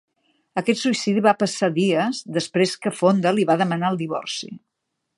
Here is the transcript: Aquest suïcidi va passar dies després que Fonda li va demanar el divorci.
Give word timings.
Aquest 0.61 0.79
suïcidi 0.83 1.23
va 1.25 1.33
passar 1.43 1.69
dies 1.77 2.23
després 2.39 2.75
que 2.87 2.95
Fonda 3.03 3.37
li 3.37 3.49
va 3.53 3.61
demanar 3.65 3.93
el 3.95 4.05
divorci. 4.05 4.55